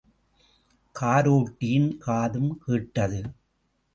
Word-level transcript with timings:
கரோட்டியின் 0.95 1.91
காதும் 1.97 2.57
கேட்டது. 2.65 3.21